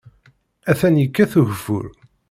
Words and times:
Atan 0.71 0.95
yekkat 1.01 1.33
ugeffur. 1.39 1.85